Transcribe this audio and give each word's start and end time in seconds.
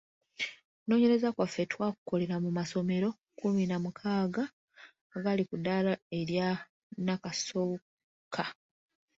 Okunonyereza 0.81 1.27
kwaffe 1.35 1.63
twakukolera 1.71 2.35
mu 2.43 2.49
masomero 2.57 3.09
kkumi 3.15 3.63
na 3.67 3.77
mukaaga 3.83 4.43
agali 5.15 5.43
ku 5.49 5.55
ddaala 5.59 5.93
erya 6.19 6.49
nnakasooka. 6.99 8.43